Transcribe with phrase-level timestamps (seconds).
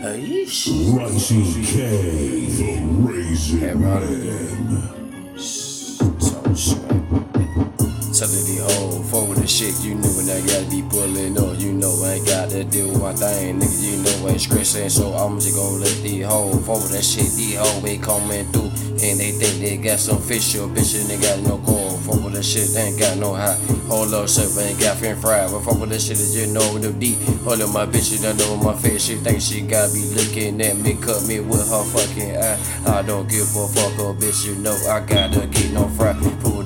[0.00, 4.06] Rising K, the Raisin Hey, brother.
[4.06, 5.36] Man.
[5.36, 6.97] So.
[8.18, 11.54] Telling the whole forward the shit, you know when I gotta be pulling up.
[11.54, 13.78] You know I ain't got to do my thing, nigga.
[13.78, 17.30] You know I ain't stressing, so I'm just gonna let the whole forward that shit.
[17.38, 21.06] The whole way coming through, and they think they got some fish or bitch, and
[21.06, 21.94] they got no call.
[22.02, 23.54] Forward that shit, they ain't got no high.
[23.86, 25.52] Hold up, shit, ain't got fin fried.
[25.54, 27.22] But forward that shit, you know the deep.
[27.46, 29.06] Hold up, my bitch, you don't know my face.
[29.06, 32.58] She think she gotta be looking at me, cut me with her fucking eye.
[32.98, 36.18] I don't give a fuck, oh bitch, you know I gotta get no fry.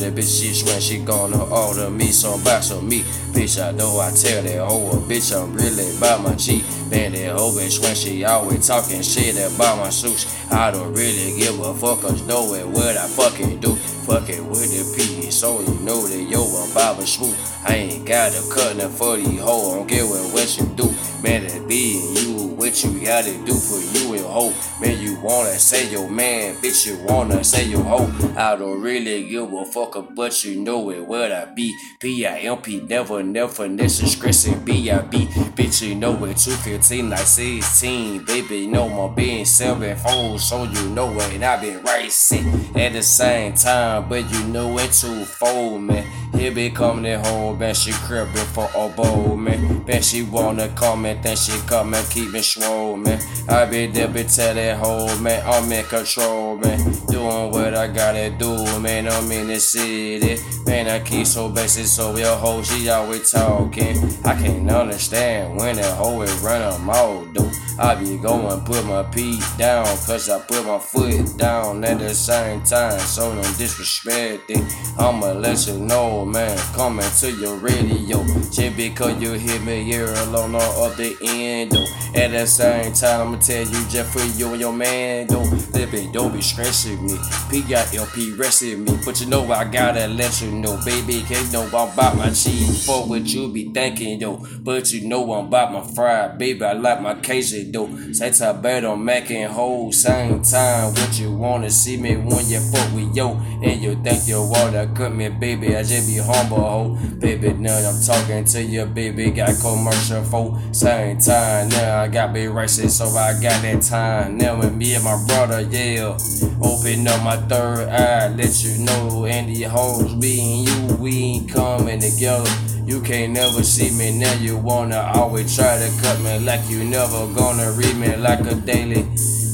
[0.00, 3.04] That bitch, she when she gonna order me some box of meat.
[3.32, 6.64] Bitch, I know I tell that hoe, bitch, I'm really about my cheek.
[6.90, 10.26] Hoe bitch, when she always talking shit about my suits.
[10.50, 13.76] I don't really give a fuck, cause know it what I fucking do.
[13.76, 17.36] Fucking with the P, so you know that yo, I'm Baba Swoop.
[17.64, 20.92] I ain't got a cutting for these hoe, I don't care what, what you do.
[21.22, 24.52] Man, that be you, what you gotta do for you and hoe.
[24.80, 28.10] Man, you wanna say your man, bitch, you wanna say your hoe.
[28.36, 31.76] I don't really give a fuck, but you know it what I be.
[32.00, 35.26] B-I-M-P, never, never, this is stressing B-I-B.
[35.54, 36.38] Bitch, you know it,
[36.80, 38.24] 215, like 16.
[38.24, 42.92] Baby, know my being seven fold, so you know it, and I been racing at
[42.92, 46.06] the same time, but you know it too fold, man.
[46.34, 49.80] Here be coming at home, man, she cribbing for a bowl, man.
[49.80, 53.20] Bet she wanna come and then she come and keep me swole, man.
[53.48, 56.78] I be there, be tell that hoe, man, I'm in control, man.
[57.08, 60.40] Doing what I gotta do, man, I'm in the city.
[60.66, 63.96] Man, I keep so basic, so your hoe, she always talking.
[64.24, 67.50] I can't understand when that hoe is running mouth, dude.
[67.78, 72.14] I be going, put my feet down, cause I put my foot down at the
[72.14, 74.62] same time, so don't disrespect it.
[74.98, 78.22] I'ma let you know, man, coming to your radio.
[78.50, 81.86] Just because you hear me here alone on other end, though.
[82.14, 85.48] At the same time, I'ma tell you just for you and your man, though.
[85.72, 87.16] Living, be stressing me.
[87.50, 88.32] P.I.L.P.
[88.34, 92.16] resting me, but you know I gotta let you know, baby, can't know I'm about
[92.16, 92.84] my cheese.
[92.84, 94.44] For what you be thinking, yo.
[94.60, 97.88] But you know I'm about my fry, baby, I like my Cajun, though.
[98.12, 100.92] Say I bet on Mac and whole same time.
[100.94, 104.88] What you wanna see me when you fuck with yo, and you think you wanna
[104.94, 106.98] cut me, baby, I just be humble, ho.
[107.18, 111.68] Baby, now I'm talking to you, baby, got commercial for same time.
[111.68, 114.36] Now I got me racing, so I got that time.
[114.36, 116.16] Now with me and my brother, yeah.
[116.62, 121.22] Open up my third eye, let you know, and the hoes, we and you, we
[121.22, 122.50] ain't coming together.
[122.84, 126.84] You can't never see me now, you wanna always try to cut me like you
[126.84, 129.06] never gonna read me like a daily.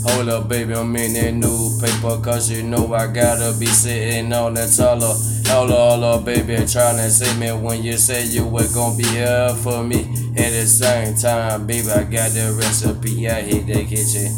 [0.09, 4.33] Hold up, baby, I'm in that new paper, cause you know I gotta be sitting
[4.33, 5.15] on that taller.
[5.49, 9.05] Hold up, hold up, baby, tryna see me when you say you were gonna be
[9.05, 10.03] here for me.
[10.39, 14.31] At the same time, baby, I got the recipe, I hit the kitchen.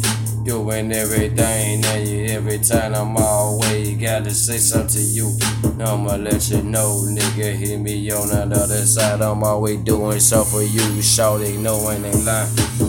[0.43, 5.37] Doing everything, and you every time I'm all way, gotta say something to you.
[5.79, 9.21] I'ma let you know, nigga, hit me on the other side.
[9.21, 12.88] I'm always doing something for you, no one ain't lying.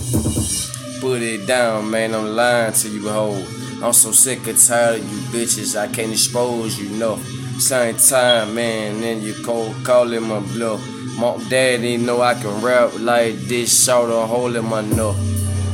[1.01, 3.43] Put it down, man, I'm lying to you, hoe.
[3.83, 7.17] I'm so sick and tired of you bitches, I can't expose you, no.
[7.59, 10.81] Same time, man, then you cold calling my bluff.
[11.19, 15.17] Mom, daddy know I can rap like this, shout a hole in my nut.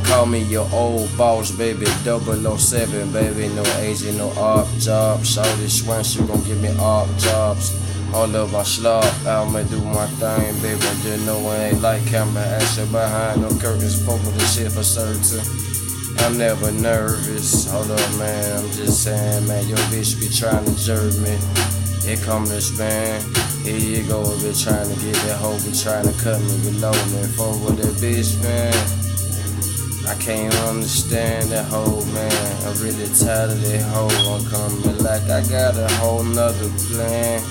[0.04, 1.86] Call me your old boss, baby.
[1.86, 3.48] 007, baby.
[3.48, 5.24] No agent, no op job.
[5.24, 7.72] Shout this once, you gon' give me op jobs.
[8.16, 10.80] All of my slop, I'ma do my thing, baby.
[11.02, 14.02] Just know I ain't like camera action behind no curtains.
[14.06, 15.44] Fuck the shit for certain.
[16.24, 17.70] I'm never nervous.
[17.70, 18.64] Hold up, man.
[18.64, 19.68] I'm just saying, man.
[19.68, 21.36] Your bitch be trying to jerk me.
[22.08, 23.20] Here come this man.
[23.62, 26.96] Here you go, be trying to get that hoe, be trying to cut me below
[27.12, 27.20] me.
[27.36, 28.72] Fuck with that bitch, man.
[30.08, 32.66] I can't understand that hoe, man.
[32.66, 34.08] I'm really tired of that hoe.
[34.08, 37.42] I'm coming like I got a whole nother plan.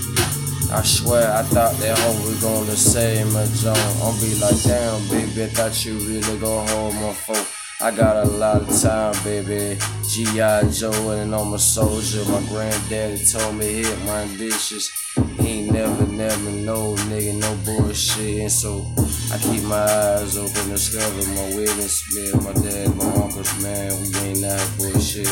[0.72, 3.78] I swear I thought that hoe was gonna save my joint.
[4.02, 7.46] I'll be like, damn, baby, I thought you really gonna hold my phone.
[7.82, 9.78] I got a lot of time, baby.
[10.10, 10.70] G.I.
[10.70, 12.24] Joe and I'm a soldier.
[12.32, 14.92] My granddaddy told me hit my dishes.
[15.40, 18.40] He ain't never, never know, nigga, no bullshit.
[18.40, 18.86] And so
[19.32, 22.02] I keep my eyes open, discover my witness.
[22.16, 25.28] Yeah, my dad, my uncles, man, we ain't that bullshit.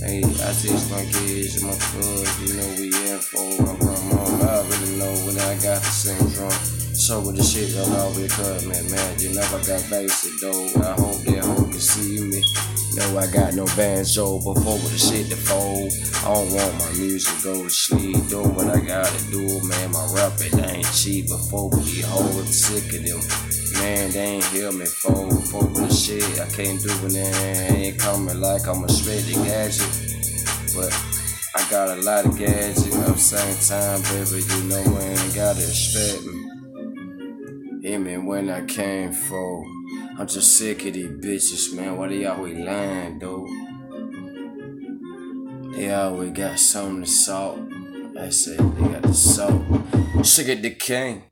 [0.00, 3.93] Hey, I teach my kids and my club, you know we in for my
[4.98, 6.50] Know when I got the syndrome.
[6.94, 9.18] So with the shit don't always cut me, man.
[9.18, 10.70] You I got basic though.
[10.78, 12.38] I hope that hoe can see me.
[12.94, 15.90] No, I got no banjo before with the shit to fold.
[16.22, 18.22] I don't want my music go to sleep.
[18.30, 19.90] Do what I gotta do, man.
[19.90, 23.18] My rap it ain't cheap but before we hold sick of them.
[23.82, 26.22] Man, they ain't hear me for for the shit.
[26.38, 29.90] I can't do it, ain't coming like I'm a shredded gadget.
[30.70, 30.94] But
[31.74, 34.44] got a lot of gadgets at the same time, baby.
[34.46, 36.38] You know I ain't gotta expect me.
[37.82, 39.64] Hear me when I came for.
[40.16, 41.96] I'm just sick of these bitches, man.
[41.96, 43.44] Why they always lying, though?
[45.74, 47.58] They always got something to salt.
[48.20, 49.60] I say they got the salt.
[50.16, 51.24] Of the king.